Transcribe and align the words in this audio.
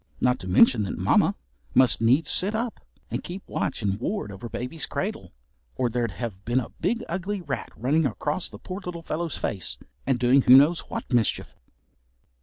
Not 0.19 0.39
to 0.39 0.47
mention 0.47 0.81
that, 0.81 0.97
Mamma 0.97 1.35
must 1.75 2.01
needs 2.01 2.31
sit 2.31 2.55
up, 2.55 2.79
and 3.11 3.23
keep 3.23 3.47
watch 3.47 3.83
and 3.83 3.99
ward 3.99 4.31
over 4.31 4.49
baby's 4.49 4.87
cradle, 4.87 5.31
or 5.75 5.89
there'd 5.91 6.09
have 6.13 6.43
been 6.43 6.59
a 6.59 6.69
big 6.69 7.03
ugly 7.07 7.39
rat 7.39 7.69
running 7.75 8.07
across 8.07 8.49
the 8.49 8.57
poor 8.57 8.81
little 8.83 9.03
fellow's 9.03 9.37
face, 9.37 9.77
and 10.07 10.17
doing 10.17 10.41
who 10.41 10.55
knows 10.57 10.79
what 10.89 11.13
mischief. 11.13 11.55